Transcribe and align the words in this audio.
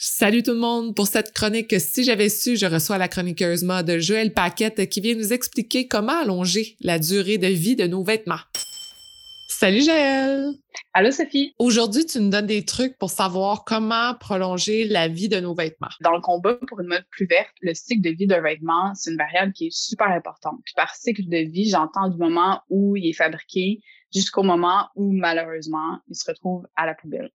Salut 0.00 0.44
tout 0.44 0.52
le 0.52 0.60
monde 0.60 0.94
pour 0.94 1.08
cette 1.08 1.32
chronique. 1.32 1.74
Si 1.80 2.04
j'avais 2.04 2.28
su, 2.28 2.56
je 2.56 2.66
reçois 2.66 2.98
la 2.98 3.08
chroniqueuse 3.08 3.64
mode 3.64 3.98
Joël 3.98 4.32
Paquette 4.32 4.88
qui 4.88 5.00
vient 5.00 5.16
nous 5.16 5.32
expliquer 5.32 5.88
comment 5.88 6.20
allonger 6.20 6.76
la 6.80 7.00
durée 7.00 7.36
de 7.36 7.48
vie 7.48 7.74
de 7.74 7.88
nos 7.88 8.04
vêtements. 8.04 8.38
Salut 9.48 9.82
Joël! 9.82 10.52
Allô 10.94 11.10
Sophie! 11.10 11.52
Aujourd'hui, 11.58 12.06
tu 12.06 12.20
nous 12.20 12.30
donnes 12.30 12.46
des 12.46 12.64
trucs 12.64 12.96
pour 12.96 13.10
savoir 13.10 13.64
comment 13.64 14.14
prolonger 14.14 14.86
la 14.86 15.08
vie 15.08 15.28
de 15.28 15.40
nos 15.40 15.56
vêtements. 15.56 15.88
Dans 16.00 16.14
le 16.14 16.20
combat 16.20 16.54
pour 16.68 16.78
une 16.78 16.86
mode 16.86 17.04
plus 17.10 17.26
verte, 17.26 17.56
le 17.60 17.74
cycle 17.74 18.00
de 18.00 18.10
vie 18.10 18.28
d'un 18.28 18.40
vêtement, 18.40 18.94
c'est 18.94 19.10
une 19.10 19.16
variable 19.16 19.52
qui 19.52 19.66
est 19.66 19.76
super 19.76 20.06
importante. 20.06 20.60
Puis 20.64 20.74
par 20.76 20.94
cycle 20.94 21.24
de 21.24 21.50
vie, 21.50 21.70
j'entends 21.70 22.08
du 22.08 22.18
moment 22.18 22.62
où 22.70 22.94
il 22.94 23.08
est 23.08 23.14
fabriqué 23.14 23.80
jusqu'au 24.14 24.44
moment 24.44 24.90
où 24.94 25.10
malheureusement 25.10 25.98
il 26.08 26.14
se 26.14 26.30
retrouve 26.30 26.68
à 26.76 26.86
la 26.86 26.94
poubelle. 26.94 27.32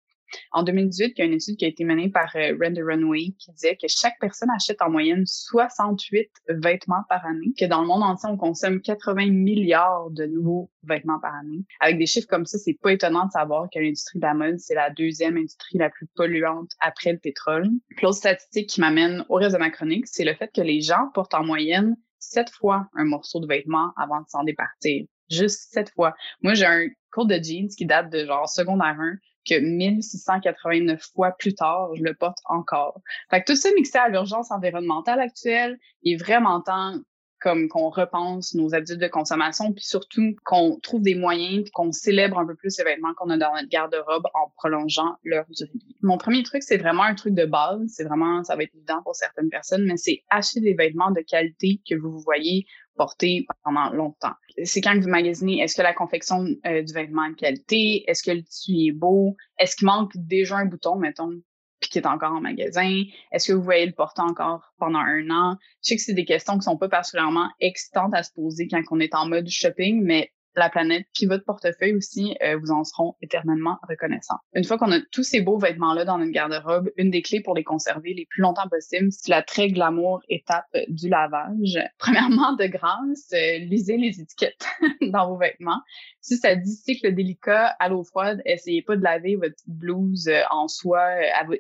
En 0.53 0.62
2018, 0.62 1.12
il 1.17 1.19
y 1.19 1.23
a 1.23 1.25
une 1.25 1.35
étude 1.35 1.57
qui 1.57 1.65
a 1.65 1.69
été 1.69 1.85
menée 1.85 2.09
par 2.09 2.30
euh, 2.37 2.57
Runway 2.61 3.35
qui 3.39 3.53
disait 3.53 3.77
que 3.77 3.87
chaque 3.89 4.19
personne 4.21 4.51
achète 4.55 4.83
en 4.83 4.91
moyenne 4.91 5.25
68 5.27 6.29
vêtements 6.48 7.05
par 7.09 7.25
année, 7.27 7.52
que 7.59 7.65
dans 7.65 7.83
le 7.83 7.87
monde 7.87 8.02
entier, 8.02 8.29
on 8.30 8.37
consomme 8.37 8.80
80 8.80 9.30
milliards 9.30 10.11
de 10.11 10.27
nouveaux 10.27 10.71
vêtements 10.83 11.21
par 11.21 11.35
année. 11.35 11.65
Avec 11.80 11.98
des 11.98 12.07
chiffres 12.07 12.29
comme 12.29 12.47
ça, 12.47 12.59
c'est 12.59 12.79
pas 12.80 12.93
étonnant 12.93 13.27
de 13.27 13.30
savoir 13.33 13.69
que 13.73 13.79
l'industrie 13.79 14.19
de 14.19 14.27
la 14.27 14.35
mode, 14.35 14.59
c'est 14.59 14.74
la 14.74 14.91
deuxième 14.91 15.37
industrie 15.37 15.79
la 15.79 15.91
plus 15.91 16.07
polluante 16.15 16.71
après 16.80 17.12
le 17.12 17.19
pétrole. 17.19 17.69
L'autre 18.02 18.16
statistique 18.16 18.69
qui 18.69 18.80
m'amène 18.80 19.24
au 19.29 19.37
reste 19.37 19.55
de 19.55 19.59
ma 19.59 19.71
chronique, 19.71 20.07
c'est 20.07 20.24
le 20.24 20.35
fait 20.35 20.51
que 20.55 20.60
les 20.60 20.80
gens 20.80 21.10
portent 21.15 21.35
en 21.35 21.45
moyenne 21.45 21.97
sept 22.19 22.51
fois 22.51 22.87
un 22.95 23.05
morceau 23.05 23.41
de 23.41 23.47
vêtement 23.47 23.93
avant 23.97 24.21
de 24.21 24.29
s'en 24.29 24.45
départir. 24.45 25.07
Juste 25.30 25.73
sept 25.73 25.91
fois. 25.91 26.15
Moi, 26.43 26.55
j'ai 26.55 26.66
un 26.66 26.88
court 27.12 27.27
de 27.27 27.37
jeans 27.37 27.69
qui 27.69 27.87
date 27.87 28.10
de 28.10 28.24
genre 28.24 28.49
secondaire 28.49 28.97
1 28.99 29.15
que 29.47 29.59
1689 29.59 31.03
fois 31.15 31.33
plus 31.33 31.55
tard, 31.55 31.95
je 31.97 32.03
le 32.03 32.15
porte 32.15 32.39
encore. 32.45 33.01
Fait 33.30 33.43
que 33.43 33.53
tout 33.53 33.57
ça 33.57 33.71
mixé 33.77 33.99
à 33.99 34.09
l'urgence 34.09 34.51
environnementale 34.51 35.21
actuelle, 35.21 35.79
est 36.05 36.16
vraiment 36.16 36.60
temps 36.60 36.95
comme 37.41 37.69
qu'on 37.69 37.91
repense 37.91 38.55
nos 38.55 38.74
habitudes 38.74 39.01
de 39.01 39.09
consommation, 39.09 39.73
puis 39.73 39.85
surtout 39.85 40.35
qu'on 40.45 40.79
trouve 40.80 41.02
des 41.02 41.15
moyens, 41.15 41.69
qu'on 41.71 41.93
célèbre 41.93 42.38
un 42.38 42.47
peu 42.47 42.55
plus 42.55 42.77
les 42.79 42.85
vêtements 42.85 43.15
qu'on 43.15 43.30
a 43.30 43.37
dans 43.37 43.52
notre 43.55 43.69
garde-robe 43.69 44.27
en 44.35 44.52
prolongeant 44.57 45.16
leur 45.24 45.45
durée 45.51 45.71
de 45.74 45.79
vie. 45.79 45.97
Mon 46.02 46.19
premier 46.19 46.43
truc, 46.43 46.63
c'est 46.63 46.77
vraiment 46.77 47.05
un 47.05 47.15
truc 47.15 47.35
de 47.35 47.45
base. 47.45 47.80
C'est 47.88 48.05
vraiment, 48.05 48.45
ça 48.45 48.57
va 48.57 48.63
être 48.63 48.74
évident 48.74 49.02
pour 49.02 49.15
certaines 49.15 49.49
personnes, 49.49 49.85
mais 49.85 49.97
c'est 49.97 50.23
acheter 50.30 50.60
des 50.60 50.74
vêtements 50.74 51.10
de 51.10 51.21
qualité 51.21 51.80
que 51.88 51.95
vous 51.95 52.19
voyez 52.21 52.66
porter 52.97 53.47
pendant 53.65 53.91
longtemps. 53.91 54.35
C'est 54.65 54.82
quand 54.82 54.99
vous 55.01 55.09
magasinez, 55.09 55.60
est-ce 55.60 55.75
que 55.75 55.82
la 55.82 55.95
confection 55.95 56.45
euh, 56.66 56.82
du 56.82 56.93
vêtement 56.93 57.25
est 57.25 57.30
de 57.30 57.37
qualité? 57.37 58.04
Est-ce 58.07 58.23
que 58.23 58.30
le 58.30 58.43
tissu 58.43 58.73
est 58.88 58.93
beau? 58.93 59.37
Est-ce 59.59 59.77
qu'il 59.77 59.87
manque 59.87 60.13
déjà 60.16 60.57
un 60.59 60.66
bouton, 60.66 60.97
mettons, 60.97 61.41
puis 61.80 61.90
qui 61.90 61.98
est 61.98 62.06
encore 62.06 62.32
en 62.32 62.40
magasin? 62.40 63.04
Est-ce 63.32 63.48
que 63.48 63.52
vous 63.52 63.62
voyez 63.62 63.86
le 63.86 63.92
porter 63.92 64.22
encore 64.22 64.72
pendant 64.78 64.98
un 64.98 65.31
an? 65.31 65.56
Je 65.82 65.88
sais 65.88 65.97
que 65.97 66.03
c'est 66.03 66.14
des 66.14 66.25
questions 66.25 66.56
qui 66.59 66.62
sont 66.62 66.76
pas 66.76 66.88
particulièrement 66.88 67.50
excitantes 67.60 68.14
à 68.14 68.22
se 68.22 68.32
poser 68.32 68.69
quand 68.69 68.82
on 68.91 69.00
est 69.00 69.14
en 69.14 69.26
mode 69.26 69.48
shopping, 69.48 70.03
mais 70.03 70.31
la 70.56 70.69
planète, 70.69 71.06
puis 71.15 71.26
votre 71.26 71.44
portefeuille 71.44 71.94
aussi, 71.94 72.37
euh, 72.43 72.56
vous 72.59 72.70
en 72.70 72.84
seront 72.84 73.15
éternellement 73.22 73.78
reconnaissants. 73.88 74.38
Une 74.54 74.65
fois 74.65 74.78
qu'on 74.78 74.92
a 74.92 75.00
tous 75.12 75.22
ces 75.22 75.41
beaux 75.41 75.59
vêtements-là 75.59 76.04
dans 76.04 76.19
notre 76.19 76.32
garde-robe, 76.32 76.91
une 76.97 77.10
des 77.10 77.22
clés 77.22 77.41
pour 77.41 77.54
les 77.54 77.65
conserver 77.65 78.15
les 78.15 78.26
plus 78.26 78.42
longtemps 78.42 78.69
possible, 78.69 79.09
c'est 79.10 79.31
la 79.31 79.42
très 79.42 79.69
glamour 79.69 80.20
étape 80.28 80.66
du 80.88 81.09
lavage. 81.09 81.78
Premièrement, 81.98 82.54
de 82.54 82.66
grâce, 82.66 83.32
euh, 83.32 83.59
lisez 83.59 83.97
les 83.97 84.20
étiquettes 84.20 84.66
dans 85.00 85.28
vos 85.28 85.37
vêtements. 85.37 85.81
Si 86.20 86.37
ça 86.37 86.54
dit 86.54 86.72
cycle 86.72 87.14
délicat 87.14 87.76
à 87.78 87.88
l'eau 87.88 88.04
froide, 88.04 88.42
essayez 88.44 88.82
pas 88.82 88.97
de 88.97 89.03
laver 89.03 89.37
votre 89.37 89.54
blouse 89.66 90.28
euh, 90.28 90.42
en 90.50 90.69
soie 90.69 91.09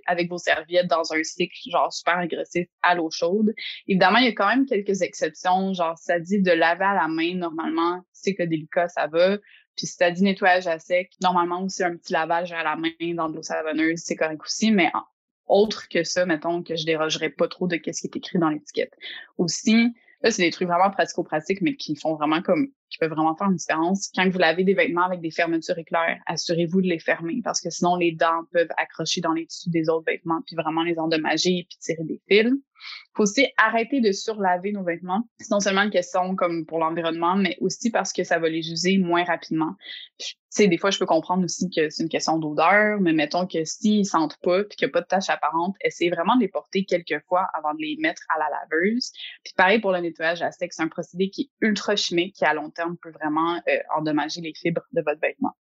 avec 0.06 0.28
vos 0.28 0.38
serviettes 0.38 0.88
dans 0.88 1.12
un 1.12 1.22
cycle 1.22 1.56
genre 1.70 1.92
super 1.92 2.18
agressif 2.18 2.66
à 2.82 2.94
l'eau 2.94 3.10
chaude. 3.10 3.52
Évidemment, 3.86 4.18
il 4.18 4.26
y 4.26 4.28
a 4.28 4.32
quand 4.32 4.48
même 4.48 4.66
quelques 4.66 5.02
exceptions, 5.02 5.72
genre 5.74 5.96
ça 5.98 6.18
dit 6.18 6.42
de 6.42 6.52
laver 6.52 6.84
à 6.84 6.94
la 6.94 7.08
main 7.08 7.34
normalement, 7.36 8.02
cycle 8.12 8.48
délicat 8.48 8.79
ça 8.88 9.06
va. 9.06 9.38
Puis 9.76 9.86
si 9.86 9.96
t'as 9.96 10.10
dit 10.10 10.22
nettoyage 10.22 10.66
à 10.66 10.78
sec, 10.78 11.12
normalement 11.22 11.62
aussi 11.62 11.82
un 11.82 11.96
petit 11.96 12.12
lavage 12.12 12.52
à 12.52 12.62
la 12.62 12.76
main 12.76 13.14
dans 13.14 13.28
de 13.28 13.36
l'eau 13.36 13.42
savonneuse, 13.42 14.00
c'est 14.04 14.16
correct 14.16 14.40
aussi, 14.44 14.70
mais 14.70 14.90
autre 15.46 15.88
que 15.88 16.04
ça, 16.04 16.26
mettons 16.26 16.62
que 16.62 16.76
je 16.76 16.84
dérogerais 16.84 17.30
pas 17.30 17.48
trop 17.48 17.66
de 17.66 17.76
ce 17.76 17.80
qui 17.80 18.06
est 18.06 18.16
écrit 18.16 18.38
dans 18.38 18.48
l'étiquette. 18.48 18.92
Aussi, 19.36 19.92
là, 20.22 20.30
c'est 20.30 20.42
des 20.42 20.50
trucs 20.50 20.68
vraiment 20.68 20.90
pratico-pratiques, 20.90 21.60
mais 21.60 21.76
qui 21.76 21.96
font 21.96 22.14
vraiment 22.14 22.40
comme, 22.40 22.68
qui 22.88 22.98
peuvent 22.98 23.10
vraiment 23.10 23.34
faire 23.36 23.48
une 23.48 23.56
différence. 23.56 24.10
Quand 24.14 24.28
vous 24.28 24.38
lavez 24.38 24.64
des 24.64 24.74
vêtements 24.74 25.04
avec 25.04 25.20
des 25.20 25.30
fermetures 25.30 25.78
éclair, 25.78 26.18
assurez-vous 26.26 26.82
de 26.82 26.86
les 26.86 26.98
fermer 26.98 27.40
parce 27.42 27.60
que 27.60 27.70
sinon 27.70 27.96
les 27.96 28.12
dents 28.12 28.44
peuvent 28.52 28.70
accrocher 28.76 29.20
dans 29.20 29.32
les 29.32 29.46
tissus 29.46 29.70
des 29.70 29.88
autres 29.88 30.04
vêtements 30.06 30.40
puis 30.46 30.56
vraiment 30.56 30.82
les 30.82 30.98
endommager 30.98 31.66
puis 31.68 31.78
tirer 31.80 32.04
des 32.04 32.20
fils 32.28 32.52
faut 33.14 33.24
aussi 33.24 33.46
arrêter 33.56 34.00
de 34.00 34.12
surlaver 34.12 34.72
nos 34.72 34.84
vêtements. 34.84 35.22
C'est 35.38 35.50
non 35.50 35.60
seulement 35.60 35.82
une 35.82 35.90
question 35.90 36.36
comme 36.36 36.66
pour 36.66 36.78
l'environnement, 36.78 37.36
mais 37.36 37.56
aussi 37.60 37.90
parce 37.90 38.12
que 38.12 38.24
ça 38.24 38.38
va 38.38 38.48
les 38.48 38.70
user 38.70 38.98
moins 38.98 39.24
rapidement. 39.24 39.74
Tu 40.18 40.34
sais, 40.48 40.68
des 40.68 40.78
fois, 40.78 40.90
je 40.90 40.98
peux 40.98 41.06
comprendre 41.06 41.44
aussi 41.44 41.70
que 41.70 41.90
c'est 41.90 42.02
une 42.02 42.08
question 42.08 42.38
d'odeur, 42.38 43.00
mais 43.00 43.12
mettons 43.12 43.46
que 43.46 43.64
s'ils 43.64 44.06
sentent 44.06 44.38
pas 44.42 44.64
puis 44.64 44.76
qu'il 44.76 44.86
n'y 44.86 44.90
a 44.90 44.92
pas 44.92 45.00
de 45.00 45.06
taches 45.06 45.30
apparentes, 45.30 45.76
essayez 45.82 46.10
vraiment 46.10 46.36
de 46.36 46.40
les 46.40 46.48
porter 46.48 46.84
quelques 46.84 47.22
fois 47.28 47.46
avant 47.54 47.74
de 47.74 47.80
les 47.80 47.96
mettre 48.00 48.22
à 48.28 48.38
la 48.38 48.46
laveuse. 48.50 49.12
Puis 49.44 49.54
pareil 49.56 49.80
pour 49.80 49.92
le 49.92 50.00
nettoyage 50.00 50.42
à 50.42 50.50
sec, 50.50 50.72
c'est 50.72 50.82
un 50.82 50.88
procédé 50.88 51.30
qui 51.30 51.42
est 51.42 51.66
ultra 51.66 51.96
chimique 51.96 52.34
qui 52.36 52.44
à 52.44 52.54
long 52.54 52.70
terme 52.70 52.96
peut 52.96 53.10
vraiment 53.10 53.60
euh, 53.68 53.78
endommager 53.96 54.40
les 54.40 54.52
fibres 54.54 54.82
de 54.92 55.02
votre 55.02 55.20
vêtement. 55.20 55.54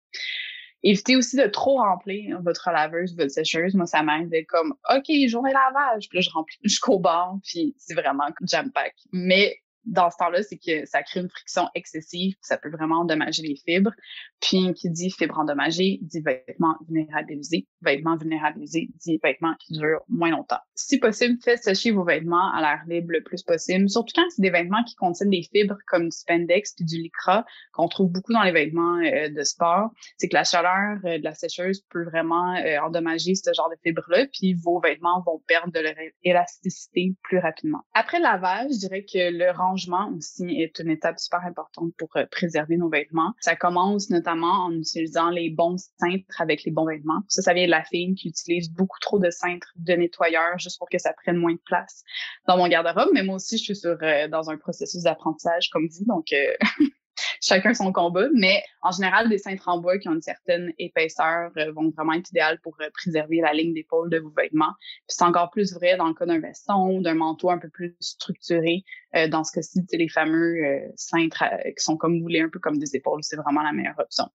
Évitez 0.82 1.16
aussi 1.16 1.36
de 1.36 1.46
trop 1.46 1.78
remplir 1.78 2.40
votre 2.42 2.70
laveuse, 2.70 3.16
votre 3.16 3.30
sécheuse. 3.30 3.74
Moi, 3.74 3.86
ça 3.86 4.02
m'aide 4.02 4.28
d'être 4.28 4.46
comme, 4.46 4.74
OK, 4.94 5.10
journée 5.28 5.52
lavage. 5.52 6.08
Puis 6.08 6.18
là, 6.18 6.22
je 6.22 6.30
remplis 6.30 6.58
jusqu'au 6.62 6.98
bord, 6.98 7.38
puis 7.44 7.74
c'est 7.78 7.94
vraiment 7.94 8.28
jam-pack. 8.42 8.94
Mais 9.12 9.56
dans 9.88 10.10
ce 10.10 10.16
temps-là, 10.18 10.42
c'est 10.42 10.58
que 10.58 10.86
ça 10.86 11.02
crée 11.02 11.20
une 11.20 11.30
friction 11.30 11.68
excessive, 11.74 12.34
ça 12.40 12.58
peut 12.58 12.70
vraiment 12.70 13.00
endommager 13.00 13.42
les 13.42 13.56
fibres. 13.56 13.92
Puis, 14.40 14.72
qui 14.74 14.90
dit 14.90 15.10
fibres 15.10 15.38
endommagées, 15.38 15.98
dit 16.02 16.20
vêtements 16.20 16.76
vulnérabilisés. 16.86 17.66
Vêtements 17.82 18.16
vulnérabilisés 18.16 18.90
dit 18.94 19.18
vêtements 19.22 19.54
qui 19.58 19.72
durent 19.72 20.02
moins 20.08 20.30
longtemps. 20.30 20.60
Si 20.74 20.98
possible, 20.98 21.38
faites 21.42 21.62
sécher 21.62 21.90
vos 21.90 22.04
vêtements 22.04 22.52
à 22.52 22.60
l'air 22.60 22.82
libre 22.86 23.12
le 23.12 23.22
plus 23.22 23.42
possible, 23.42 23.88
surtout 23.88 24.12
quand 24.14 24.26
c'est 24.30 24.42
des 24.42 24.50
vêtements 24.50 24.84
qui 24.84 24.94
contiennent 24.94 25.30
des 25.30 25.42
fibres 25.42 25.78
comme 25.86 26.04
du 26.04 26.16
spandex 26.16 26.74
puis 26.74 26.84
du 26.84 27.02
lycra, 27.02 27.44
qu'on 27.72 27.88
trouve 27.88 28.10
beaucoup 28.10 28.32
dans 28.32 28.42
les 28.42 28.52
vêtements 28.52 28.98
euh, 28.98 29.28
de 29.30 29.42
sport. 29.42 29.90
C'est 30.18 30.28
que 30.28 30.34
la 30.34 30.44
chaleur 30.44 30.98
euh, 31.04 31.18
de 31.18 31.24
la 31.24 31.34
sécheuse 31.34 31.82
peut 31.90 32.04
vraiment 32.04 32.54
euh, 32.56 32.78
endommager 32.80 33.34
ce 33.34 33.52
genre 33.54 33.70
de 33.70 33.76
fibres-là, 33.82 34.26
puis 34.32 34.54
vos 34.54 34.80
vêtements 34.80 35.22
vont 35.22 35.42
perdre 35.46 35.72
de 35.72 35.80
leur 35.80 35.94
élasticité 36.22 37.14
plus 37.22 37.38
rapidement. 37.38 37.80
Après 37.94 38.20
lavage, 38.20 38.70
je 38.72 38.78
dirais 38.78 39.04
que 39.04 39.30
le 39.30 39.50
rangement 39.50 39.77
aussi 40.16 40.60
est 40.60 40.78
une 40.78 40.90
étape 40.90 41.18
super 41.18 41.44
importante 41.44 41.92
pour 41.96 42.08
euh, 42.16 42.24
préserver 42.30 42.76
nos 42.76 42.88
vêtements. 42.88 43.32
Ça 43.40 43.56
commence 43.56 44.10
notamment 44.10 44.66
en 44.66 44.72
utilisant 44.72 45.30
les 45.30 45.50
bons 45.50 45.76
cintres 45.98 46.40
avec 46.40 46.64
les 46.64 46.72
bons 46.72 46.86
vêtements. 46.86 47.20
Ça, 47.28 47.42
ça 47.42 47.54
vient 47.54 47.66
de 47.66 47.70
la 47.70 47.84
fille 47.84 48.14
qui 48.14 48.28
utilise 48.28 48.70
beaucoup 48.72 48.98
trop 49.00 49.18
de 49.18 49.30
cintres 49.30 49.72
de 49.76 49.92
nettoyeur 49.92 50.58
juste 50.58 50.78
pour 50.78 50.88
que 50.88 50.98
ça 50.98 51.12
prenne 51.12 51.36
moins 51.36 51.52
de 51.52 51.60
place 51.64 52.02
dans 52.46 52.56
mon 52.56 52.68
garde-robe. 52.68 53.10
Mais 53.12 53.22
moi 53.22 53.36
aussi, 53.36 53.58
je 53.58 53.64
suis 53.64 53.76
sur, 53.76 53.96
euh, 54.02 54.28
dans 54.28 54.50
un 54.50 54.56
processus 54.56 55.02
d'apprentissage 55.02 55.70
comme 55.70 55.88
vous, 55.88 56.04
donc 56.04 56.32
euh, 56.32 56.54
chacun 57.40 57.74
son 57.74 57.92
combat, 57.92 58.28
mais 58.34 58.62
en 58.82 58.90
général, 58.90 59.28
des 59.28 59.38
cintres 59.38 59.68
en 59.68 59.78
bois 59.78 59.98
qui 59.98 60.08
ont 60.08 60.14
une 60.14 60.22
certaine 60.22 60.72
épaisseur 60.78 61.50
euh, 61.56 61.72
vont 61.72 61.90
vraiment 61.90 62.12
être 62.12 62.30
idéales 62.30 62.60
pour 62.60 62.76
euh, 62.80 62.88
préserver 62.92 63.40
la 63.40 63.52
ligne 63.52 63.74
d'épaule 63.74 64.10
de 64.10 64.18
vos 64.18 64.30
vêtements. 64.30 64.72
C'est 65.06 65.24
encore 65.24 65.50
plus 65.50 65.72
vrai 65.74 65.96
dans 65.96 66.08
le 66.08 66.14
cas 66.14 66.26
d'un 66.26 66.40
veston, 66.40 67.00
d'un 67.00 67.14
manteau 67.14 67.50
un 67.50 67.58
peu 67.58 67.68
plus 67.68 67.96
structuré. 68.00 68.84
Euh, 69.16 69.28
dans 69.28 69.44
ce 69.44 69.52
cas-ci, 69.52 69.84
les 69.92 70.08
fameux 70.08 70.56
cintres 70.96 71.44
qui 71.64 71.82
sont 71.82 71.96
comme 71.96 72.20
voulés, 72.20 72.40
un 72.40 72.48
peu 72.48 72.58
comme 72.58 72.78
des 72.78 72.94
épaules, 72.96 73.22
c'est 73.22 73.36
vraiment 73.36 73.62
la 73.62 73.72
meilleure 73.72 73.98
option. 73.98 74.26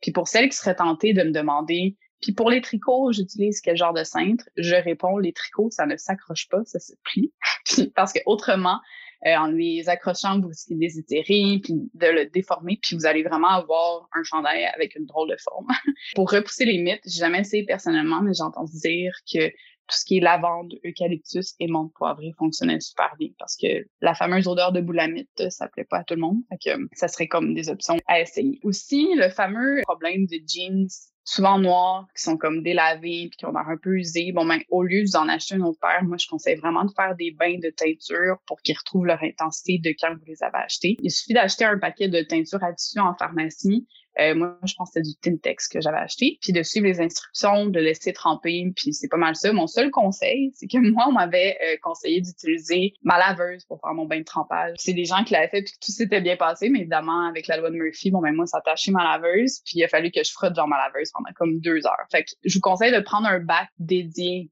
Puis 0.00 0.12
pour 0.12 0.28
celles 0.28 0.48
qui 0.48 0.56
seraient 0.56 0.76
tentées 0.76 1.12
de 1.12 1.22
me 1.22 1.30
demander 1.30 1.96
puis 2.22 2.32
pour 2.32 2.50
les 2.50 2.60
tricots, 2.60 3.12
j'utilise 3.12 3.60
quel 3.60 3.76
genre 3.76 3.92
de 3.92 4.04
cintre? 4.04 4.44
Je 4.56 4.76
réponds, 4.76 5.18
les 5.18 5.32
tricots, 5.32 5.70
ça 5.70 5.86
ne 5.86 5.96
s'accroche 5.96 6.48
pas, 6.48 6.62
ça 6.64 6.78
se 6.78 6.92
plie. 7.02 7.32
parce 7.96 8.12
que 8.12 8.20
autrement, 8.26 8.80
euh, 9.26 9.36
en 9.36 9.46
les 9.46 9.88
accrochant, 9.88 10.40
vous 10.40 10.48
risquez 10.48 10.74
de 10.74 10.80
les 10.80 10.98
étirer, 10.98 11.60
puis 11.62 11.74
de 11.94 12.06
le 12.06 12.26
déformer, 12.26 12.78
puis 12.82 12.96
vous 12.96 13.06
allez 13.06 13.22
vraiment 13.22 13.50
avoir 13.50 14.08
un 14.14 14.22
chandail 14.22 14.64
avec 14.74 14.96
une 14.96 15.06
drôle 15.06 15.30
de 15.30 15.36
forme. 15.42 15.66
Pour 16.14 16.30
repousser 16.30 16.64
les 16.64 16.78
mythes, 16.78 17.02
j'ai 17.04 17.20
jamais 17.20 17.40
essayé 17.40 17.64
personnellement, 17.64 18.22
mais 18.22 18.34
j'entends 18.34 18.64
dire 18.64 19.12
que 19.32 19.48
tout 19.92 19.96
ce 19.98 20.04
qui 20.04 20.18
est 20.18 20.20
lavande, 20.20 20.74
eucalyptus 20.84 21.54
et 21.58 21.66
menthe 21.66 21.92
poivrée 21.94 22.32
fonctionnait 22.38 22.80
super 22.80 23.14
bien 23.18 23.28
parce 23.38 23.56
que 23.56 23.84
la 24.00 24.14
fameuse 24.14 24.46
odeur 24.46 24.72
de 24.72 24.80
boulamite, 24.80 25.50
ça 25.50 25.68
plaît 25.68 25.84
pas 25.84 25.98
à 25.98 26.04
tout 26.04 26.14
le 26.14 26.20
monde. 26.20 26.38
Fait 26.48 26.70
que 26.70 26.80
ça 26.94 27.08
serait 27.08 27.28
comme 27.28 27.52
des 27.54 27.68
options 27.68 27.98
à 28.06 28.20
essayer. 28.20 28.58
Aussi, 28.62 29.08
le 29.14 29.28
fameux 29.28 29.82
problème 29.82 30.26
de 30.26 30.38
jeans 30.46 30.88
souvent 31.24 31.58
noirs, 31.58 32.06
qui 32.16 32.22
sont 32.22 32.36
comme 32.36 32.62
délavés, 32.62 33.28
puis 33.28 33.36
qui 33.38 33.46
ont 33.46 33.52
l'air 33.52 33.68
un 33.68 33.76
peu 33.76 33.96
usés. 33.96 34.32
Bon, 34.32 34.44
ben, 34.44 34.60
au 34.70 34.82
lieu 34.82 35.04
d'en 35.12 35.28
acheter 35.28 35.54
une 35.54 35.62
autre 35.62 35.78
paire, 35.80 36.02
moi, 36.04 36.16
je 36.18 36.26
conseille 36.26 36.56
vraiment 36.56 36.84
de 36.84 36.92
faire 36.94 37.14
des 37.16 37.30
bains 37.30 37.58
de 37.58 37.70
teinture 37.70 38.38
pour 38.46 38.60
qu'ils 38.62 38.76
retrouvent 38.76 39.06
leur 39.06 39.22
intensité 39.22 39.78
de 39.78 39.94
quand 40.00 40.14
vous 40.14 40.24
les 40.26 40.42
avez 40.42 40.58
achetés. 40.64 40.96
Il 41.02 41.10
suffit 41.10 41.34
d'acheter 41.34 41.64
un 41.64 41.78
paquet 41.78 42.08
de 42.08 42.22
teinture 42.22 42.62
à 42.62 42.72
en 43.00 43.14
pharmacie, 43.14 43.86
Euh, 44.20 44.34
moi, 44.34 44.58
je 44.64 44.74
pense 44.74 44.90
que 44.90 45.00
c'était 45.00 45.08
du 45.08 45.16
Tintex 45.16 45.68
que 45.68 45.80
j'avais 45.80 45.98
acheté. 45.98 46.38
Puis 46.40 46.52
de 46.52 46.62
suivre 46.62 46.86
les 46.86 47.00
instructions, 47.00 47.66
de 47.66 47.80
laisser 47.80 48.12
tremper, 48.12 48.72
puis 48.76 48.92
c'est 48.92 49.08
pas 49.08 49.16
mal 49.16 49.36
ça. 49.36 49.52
Mon 49.52 49.66
seul 49.66 49.90
conseil, 49.90 50.52
c'est 50.54 50.66
que 50.66 50.78
moi, 50.92 51.06
on 51.08 51.12
m'avait 51.12 51.58
euh, 51.62 51.76
conseillé 51.82 52.20
d'utiliser 52.20 52.94
ma 53.02 53.18
laveuse 53.18 53.64
pour 53.64 53.80
faire 53.80 53.94
mon 53.94 54.06
bain 54.06 54.18
de 54.18 54.24
trempage. 54.24 54.76
C'est 54.78 54.94
des 54.94 55.04
gens 55.04 55.24
qui 55.24 55.32
l'avaient 55.32 55.48
fait 55.48 55.62
puis 55.62 55.74
tout 55.80 55.92
s'était 55.92 56.20
bien 56.20 56.36
passé, 56.36 56.68
mais 56.68 56.80
évidemment, 56.80 57.26
avec 57.26 57.46
la 57.46 57.56
loi 57.56 57.70
de 57.70 57.76
Murphy, 57.76 58.10
bon, 58.10 58.20
ben 58.20 58.34
moi, 58.34 58.46
ça 58.46 58.58
a 58.58 58.90
ma 58.90 59.04
laveuse, 59.04 59.60
puis 59.64 59.74
il 59.76 59.84
a 59.84 59.88
fallu 59.88 60.10
que 60.10 60.22
je 60.24 60.32
frotte 60.32 60.54
genre 60.54 60.68
ma 60.68 60.76
laveuse 60.78 61.10
pendant 61.12 61.32
comme 61.34 61.60
deux 61.60 61.86
heures. 61.86 62.06
Fait 62.10 62.24
que 62.24 62.30
je 62.44 62.54
vous 62.54 62.60
conseille 62.60 62.92
de 62.92 63.00
prendre 63.00 63.26
un 63.28 63.38
bac 63.40 63.68
dédié 63.78 64.50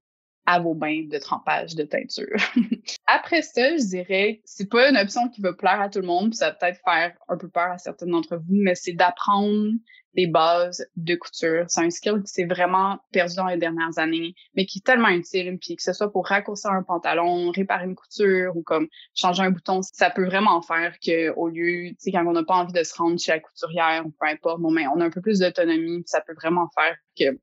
à 0.51 0.59
vos 0.59 0.75
bains 0.75 1.07
de 1.09 1.19
trempage 1.19 1.77
de 1.77 1.85
teinture. 1.85 2.37
Après 3.07 3.43
ça, 3.43 3.77
je 3.77 3.87
dirais, 3.89 4.41
c'est 4.45 4.69
pas 4.69 4.91
une 4.91 4.97
option 4.97 5.29
qui 5.29 5.41
va 5.41 5.53
plaire 5.53 5.81
à 5.81 5.89
tout 5.89 6.01
le 6.01 6.07
monde, 6.07 6.31
puis 6.31 6.37
ça 6.37 6.49
va 6.49 6.55
peut-être 6.55 6.81
faire 6.85 7.13
un 7.29 7.37
peu 7.37 7.49
peur 7.49 7.71
à 7.71 7.79
certains 7.79 8.07
d'entre 8.07 8.37
vous, 8.37 8.45
mais 8.49 8.75
c'est 8.75 8.93
d'apprendre 8.93 9.71
des 10.15 10.27
bases 10.27 10.85
de 10.97 11.15
couture. 11.15 11.67
C'est 11.69 11.83
un 11.83 11.91
skill 11.91 12.23
qui 12.25 12.33
s'est 12.33 12.45
vraiment 12.45 12.99
perdu 13.13 13.37
dans 13.37 13.47
les 13.47 13.59
dernières 13.59 13.97
années, 13.99 14.35
mais 14.57 14.67
qui 14.67 14.79
est 14.79 14.85
tellement 14.85 15.09
utile. 15.09 15.57
Puis 15.61 15.77
que 15.77 15.83
ce 15.83 15.93
soit 15.93 16.11
pour 16.11 16.27
raccourcir 16.27 16.73
un 16.73 16.83
pantalon, 16.83 17.53
réparer 17.53 17.85
une 17.85 17.95
couture 17.95 18.57
ou 18.57 18.63
comme 18.65 18.89
changer 19.15 19.45
un 19.45 19.51
bouton, 19.51 19.83
ça 19.83 20.11
peut 20.11 20.25
vraiment 20.25 20.63
faire 20.63 20.97
que 20.99 21.31
au 21.35 21.49
lieu, 21.49 21.91
tu 21.91 21.97
sais, 21.99 22.11
quand 22.11 22.27
on 22.27 22.33
n'a 22.33 22.43
pas 22.43 22.57
envie 22.57 22.73
de 22.73 22.83
se 22.83 22.95
rendre 22.95 23.21
chez 23.21 23.31
la 23.31 23.39
couturière 23.39 24.05
ou 24.05 24.11
peu 24.11 24.27
importe, 24.27 24.61
bon, 24.61 24.73
mais 24.73 24.87
on 24.89 25.01
a 25.01 25.05
un 25.05 25.11
peu 25.11 25.21
plus 25.21 25.39
d'autonomie, 25.39 26.03
ça 26.07 26.21
peut 26.21 26.35
vraiment 26.35 26.69
faire 26.75 26.97
que 27.17 27.39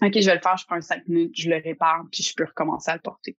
OK, 0.00 0.12
je 0.18 0.26
vais 0.26 0.34
le 0.34 0.40
faire, 0.40 0.56
je 0.56 0.66
prends 0.66 0.80
cinq 0.80 1.06
minutes, 1.06 1.34
je 1.36 1.50
le 1.50 1.56
répare, 1.56 2.04
puis 2.10 2.22
je 2.22 2.34
peux 2.34 2.44
recommencer 2.44 2.90
à 2.90 2.94
le 2.94 3.00
porter. 3.00 3.36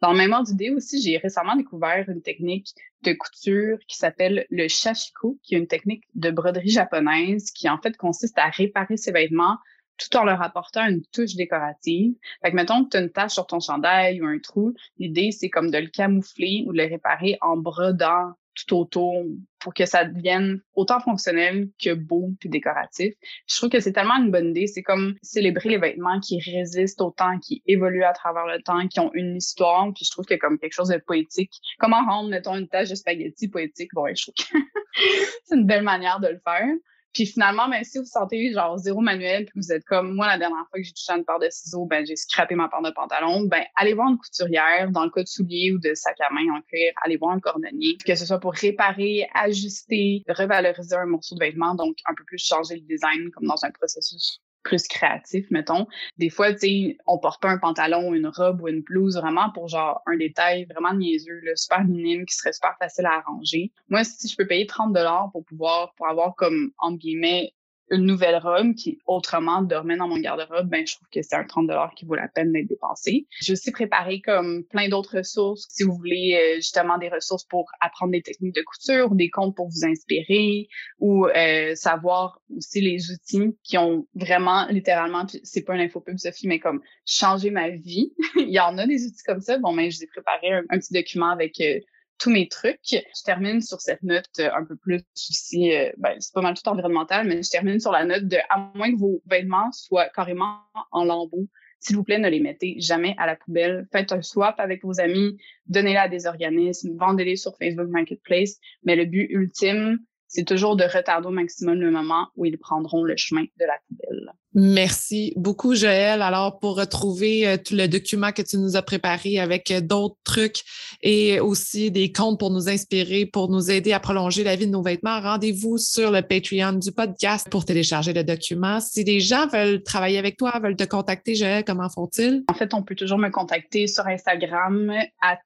Dans 0.00 0.12
le 0.12 0.18
même 0.18 0.32
ordre 0.32 0.46
d'idée 0.46 0.70
aussi, 0.70 1.00
j'ai 1.00 1.18
récemment 1.18 1.56
découvert 1.56 2.08
une 2.08 2.22
technique 2.22 2.68
de 3.02 3.12
couture 3.12 3.78
qui 3.86 3.96
s'appelle 3.96 4.46
le 4.50 4.66
shashiko, 4.66 5.38
qui 5.42 5.54
est 5.54 5.58
une 5.58 5.66
technique 5.66 6.04
de 6.14 6.30
broderie 6.30 6.70
japonaise 6.70 7.50
qui 7.52 7.68
en 7.68 7.78
fait 7.78 7.96
consiste 7.96 8.38
à 8.38 8.48
réparer 8.48 8.96
ses 8.96 9.12
vêtements 9.12 9.58
tout 10.00 10.16
en 10.16 10.24
leur 10.24 10.40
apportant 10.42 10.86
une 10.86 11.04
touche 11.12 11.34
décorative. 11.34 12.14
Fait 12.42 12.50
que 12.50 12.56
mettons 12.56 12.84
que 12.84 12.90
tu 12.90 12.96
as 12.96 13.00
une 13.00 13.10
tache 13.10 13.32
sur 13.32 13.46
ton 13.46 13.60
chandail 13.60 14.22
ou 14.22 14.26
un 14.26 14.38
trou, 14.38 14.74
l'idée 14.98 15.30
c'est 15.30 15.50
comme 15.50 15.70
de 15.70 15.78
le 15.78 15.88
camoufler 15.88 16.64
ou 16.66 16.72
de 16.72 16.78
le 16.78 16.88
réparer 16.88 17.36
en 17.42 17.56
brodant 17.56 18.32
tout 18.54 18.76
autour 18.76 19.24
pour 19.58 19.74
que 19.74 19.86
ça 19.86 20.04
devienne 20.04 20.60
autant 20.74 21.00
fonctionnel 21.00 21.68
que 21.82 21.92
beau 21.92 22.30
puis 22.40 22.48
décoratif. 22.48 23.14
Je 23.46 23.56
trouve 23.56 23.68
que 23.68 23.80
c'est 23.80 23.92
tellement 23.92 24.16
une 24.16 24.30
bonne 24.30 24.50
idée. 24.50 24.66
C'est 24.66 24.82
comme 24.82 25.16
célébrer 25.22 25.68
les 25.68 25.78
vêtements 25.78 26.18
qui 26.20 26.40
résistent 26.40 27.02
au 27.02 27.10
temps, 27.10 27.38
qui 27.38 27.62
évoluent 27.66 28.04
à 28.04 28.12
travers 28.12 28.46
le 28.46 28.62
temps, 28.62 28.88
qui 28.88 29.00
ont 29.00 29.10
une 29.14 29.36
histoire. 29.36 29.92
Puis 29.94 30.04
je 30.04 30.10
trouve 30.10 30.24
que 30.24 30.34
comme 30.34 30.58
quelque 30.58 30.72
chose 30.72 30.88
de 30.88 30.98
poétique. 30.98 31.52
Comment 31.78 32.04
rendre, 32.04 32.30
mettons, 32.30 32.56
une 32.56 32.68
tâche 32.68 32.88
de 32.88 32.94
spaghetti 32.94 33.48
poétique? 33.48 33.90
Bon, 33.94 34.06
je 34.14 34.22
trouve 34.22 34.34
que 34.34 34.58
c'est 35.44 35.56
une 35.56 35.66
belle 35.66 35.84
manière 35.84 36.20
de 36.20 36.28
le 36.28 36.40
faire. 36.42 36.66
Puis 37.12 37.26
finalement, 37.26 37.68
ben, 37.68 37.82
si 37.82 37.98
vous 37.98 38.04
sentez 38.04 38.52
genre 38.52 38.78
zéro 38.78 39.00
manuel, 39.00 39.44
puis 39.46 39.60
vous 39.60 39.72
êtes 39.72 39.84
comme 39.84 40.14
moi 40.14 40.26
la 40.28 40.38
dernière 40.38 40.64
fois 40.70 40.78
que 40.78 40.82
j'ai 40.82 40.92
touché 40.92 41.12
une 41.12 41.24
paire 41.24 41.40
de 41.40 41.48
ciseaux, 41.50 41.86
ben 41.86 42.06
j'ai 42.06 42.16
scrappé 42.16 42.54
ma 42.54 42.68
paire 42.68 42.82
de 42.82 42.90
pantalon, 42.90 43.46
ben 43.46 43.64
allez 43.76 43.94
voir 43.94 44.08
une 44.10 44.18
couturière 44.18 44.90
dans 44.90 45.04
le 45.04 45.10
cas 45.10 45.22
de 45.22 45.28
souliers 45.28 45.72
ou 45.72 45.78
de 45.78 45.94
sac 45.94 46.16
à 46.20 46.32
main 46.32 46.54
en 46.56 46.60
cuir, 46.62 46.92
allez 47.04 47.16
voir 47.16 47.32
un 47.32 47.40
cordonnier, 47.40 47.96
que 48.04 48.14
ce 48.14 48.26
soit 48.26 48.38
pour 48.38 48.52
réparer, 48.52 49.28
ajuster, 49.34 50.22
revaloriser 50.28 50.96
un 50.96 51.06
morceau 51.06 51.34
de 51.34 51.40
vêtement, 51.40 51.74
donc 51.74 51.96
un 52.06 52.14
peu 52.14 52.24
plus 52.24 52.38
changer 52.38 52.76
le 52.76 52.82
design 52.82 53.30
comme 53.32 53.46
dans 53.46 53.64
un 53.64 53.70
processus 53.70 54.40
plus 54.62 54.86
créatif, 54.88 55.46
mettons. 55.50 55.86
Des 56.18 56.30
fois, 56.30 56.52
tu 56.52 56.58
sais, 56.60 56.98
on 57.06 57.18
porte 57.18 57.40
pas 57.40 57.50
un 57.50 57.58
pantalon, 57.58 58.14
une 58.14 58.28
robe 58.28 58.62
ou 58.62 58.68
une 58.68 58.82
blouse 58.82 59.16
vraiment 59.16 59.50
pour 59.50 59.68
genre 59.68 60.02
un 60.06 60.16
détail 60.16 60.66
vraiment 60.66 60.94
niaiseux, 60.94 61.40
là, 61.42 61.56
super 61.56 61.84
minime, 61.84 62.26
qui 62.26 62.34
serait 62.34 62.52
super 62.52 62.76
facile 62.78 63.06
à 63.06 63.18
arranger. 63.18 63.72
Moi, 63.88 64.04
si 64.04 64.28
je 64.28 64.36
peux 64.36 64.46
payer 64.46 64.66
30 64.66 64.92
dollars 64.92 65.30
pour 65.32 65.44
pouvoir, 65.44 65.94
pour 65.94 66.08
avoir 66.08 66.34
comme, 66.34 66.72
entre 66.78 66.98
guillemets, 66.98 67.52
une 67.90 68.04
nouvelle 68.04 68.36
robe 68.36 68.74
qui 68.74 68.98
autrement 69.06 69.62
dormait 69.62 69.96
dans 69.96 70.08
mon 70.08 70.18
garde-robe, 70.18 70.68
ben 70.68 70.86
je 70.86 70.94
trouve 70.94 71.08
que 71.12 71.22
c'est 71.22 71.34
un 71.34 71.44
30 71.44 71.66
dollars 71.66 71.92
qui 71.94 72.04
vaut 72.04 72.14
la 72.14 72.28
peine 72.28 72.52
d'être 72.52 72.68
dépensé. 72.68 73.26
J'ai 73.40 73.52
aussi 73.52 73.72
préparé 73.72 74.20
comme 74.20 74.64
plein 74.64 74.88
d'autres 74.88 75.18
ressources 75.18 75.66
si 75.68 75.82
vous 75.82 75.94
voulez 75.94 76.36
euh, 76.36 76.56
justement 76.56 76.98
des 76.98 77.08
ressources 77.08 77.44
pour 77.44 77.66
apprendre 77.80 78.12
des 78.12 78.22
techniques 78.22 78.54
de 78.54 78.62
couture, 78.62 79.14
des 79.14 79.30
comptes 79.30 79.56
pour 79.56 79.68
vous 79.68 79.84
inspirer 79.84 80.68
ou 80.98 81.26
euh, 81.26 81.74
savoir 81.74 82.40
aussi 82.56 82.80
les 82.80 83.10
outils 83.10 83.56
qui 83.62 83.78
ont 83.78 84.06
vraiment 84.14 84.66
littéralement 84.68 85.26
c'est 85.42 85.62
pas 85.62 85.74
une 85.74 85.80
infopub 85.80 86.18
Sophie 86.18 86.48
mais 86.48 86.58
comme 86.58 86.80
changé 87.06 87.50
ma 87.50 87.70
vie. 87.70 88.12
Il 88.36 88.50
y 88.50 88.60
en 88.60 88.78
a 88.78 88.86
des 88.86 89.06
outils 89.06 89.22
comme 89.24 89.40
ça. 89.40 89.58
Bon 89.58 89.74
ben, 89.74 89.90
je 89.90 89.96
vous 89.96 90.04
ai 90.04 90.08
préparé 90.08 90.52
un, 90.52 90.78
petit 90.78 90.92
document 90.92 91.30
avec 91.30 91.60
euh, 91.60 91.80
tous 92.20 92.30
mes 92.30 92.48
trucs. 92.48 92.78
Je 92.84 93.22
termine 93.24 93.60
sur 93.60 93.80
cette 93.80 94.02
note 94.02 94.28
euh, 94.38 94.50
un 94.54 94.64
peu 94.64 94.76
plus 94.76 95.02
aussi, 95.30 95.74
euh, 95.74 95.90
ben, 95.96 96.14
c'est 96.20 96.32
pas 96.32 96.42
mal 96.42 96.54
tout 96.54 96.68
environnemental, 96.68 97.26
mais 97.26 97.42
je 97.42 97.50
termine 97.50 97.80
sur 97.80 97.90
la 97.90 98.04
note 98.04 98.28
de, 98.28 98.36
à 98.50 98.70
moins 98.74 98.92
que 98.92 98.98
vos 98.98 99.22
vêtements 99.26 99.72
soient 99.72 100.08
carrément 100.10 100.58
en 100.92 101.04
lambeaux, 101.04 101.48
s'il 101.80 101.96
vous 101.96 102.04
plaît, 102.04 102.18
ne 102.18 102.28
les 102.28 102.40
mettez 102.40 102.76
jamais 102.78 103.14
à 103.18 103.26
la 103.26 103.36
poubelle. 103.36 103.88
Faites 103.90 104.12
un 104.12 104.20
swap 104.20 104.60
avec 104.60 104.84
vos 104.84 105.00
amis, 105.00 105.38
donnez-les 105.66 105.96
à 105.96 106.08
des 106.08 106.26
organismes, 106.26 106.94
vendez-les 106.98 107.36
sur 107.36 107.56
Facebook 107.56 107.88
Marketplace. 107.88 108.58
Mais 108.84 108.96
le 108.96 109.06
but 109.06 109.28
ultime, 109.30 109.98
c'est 110.30 110.44
toujours 110.44 110.76
de 110.76 110.84
retarder 110.84 111.26
au 111.26 111.32
maximum 111.32 111.80
le 111.80 111.90
moment 111.90 112.28
où 112.36 112.44
ils 112.44 112.56
prendront 112.56 113.02
le 113.02 113.16
chemin 113.16 113.42
de 113.42 113.66
la 113.66 113.74
poubelle. 113.88 114.32
Merci 114.54 115.32
beaucoup, 115.36 115.74
Joël. 115.74 116.22
Alors, 116.22 116.60
pour 116.60 116.76
retrouver 116.76 117.46
euh, 117.46 117.56
tout 117.56 117.74
le 117.74 117.88
document 117.88 118.30
que 118.30 118.42
tu 118.42 118.56
nous 118.56 118.76
as 118.76 118.82
préparé 118.82 119.40
avec 119.40 119.70
euh, 119.72 119.80
d'autres 119.80 120.16
trucs 120.24 120.62
et 121.02 121.40
aussi 121.40 121.90
des 121.90 122.12
comptes 122.12 122.38
pour 122.38 122.50
nous 122.50 122.68
inspirer, 122.68 123.26
pour 123.26 123.48
nous 123.48 123.72
aider 123.72 123.92
à 123.92 123.98
prolonger 123.98 124.44
la 124.44 124.54
vie 124.54 124.66
de 124.66 124.72
nos 124.72 124.82
vêtements, 124.82 125.20
rendez-vous 125.20 125.78
sur 125.78 126.12
le 126.12 126.22
Patreon 126.22 126.74
du 126.74 126.92
podcast 126.92 127.48
pour 127.50 127.64
télécharger 127.64 128.12
le 128.12 128.22
document. 128.22 128.80
Si 128.80 129.02
des 129.02 129.18
gens 129.18 129.48
veulent 129.48 129.82
travailler 129.82 130.18
avec 130.18 130.36
toi, 130.36 130.58
veulent 130.62 130.76
te 130.76 130.84
contacter, 130.84 131.34
Joël, 131.34 131.64
comment 131.64 131.88
font-ils? 131.88 132.44
En 132.48 132.54
fait, 132.54 132.72
on 132.72 132.84
peut 132.84 132.94
toujours 132.94 133.18
me 133.18 133.30
contacter 133.30 133.88
sur 133.88 134.06
Instagram 134.06 134.92
at. 135.22 135.38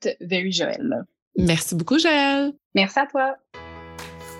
Merci 1.36 1.74
beaucoup, 1.74 1.98
Joël. 1.98 2.52
Merci 2.74 2.98
à 2.98 3.06
toi. 3.06 3.36